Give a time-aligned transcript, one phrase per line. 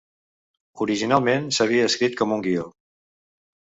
[0.85, 2.69] Originalment s'havia escrit com un guió.